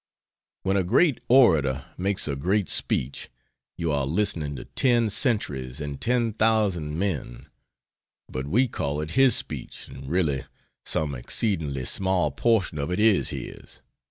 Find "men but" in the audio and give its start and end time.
6.97-8.47